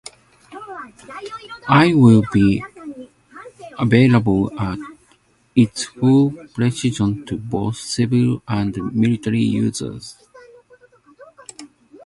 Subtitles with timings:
[1.69, 2.63] It will be
[3.77, 4.79] available at
[5.55, 10.17] its full precision to both civil and military users.